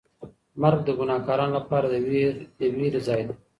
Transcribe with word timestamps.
مرګ 0.61 0.79
د 0.85 0.89
ګناهکارانو 0.99 1.53
لپاره 1.57 1.85
د 1.91 1.93
وېرې 2.77 2.99
ځای 3.07 3.21
دی. 3.27 3.35